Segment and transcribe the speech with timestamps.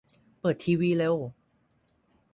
[0.39, 1.15] เปิดทีวีเร็ว